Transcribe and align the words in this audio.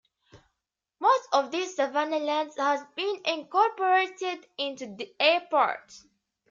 Most 0.99 1.27
of 1.31 1.51
this 1.51 1.75
savanna 1.75 2.17
land 2.17 2.53
has 2.57 2.83
been 2.95 3.21
incorporated 3.23 4.47
into 4.57 4.95
the 4.95 5.13
airport. 5.19 5.93